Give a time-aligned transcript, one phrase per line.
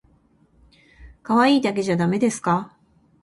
[1.21, 2.75] かわいいだけじゃだめですか？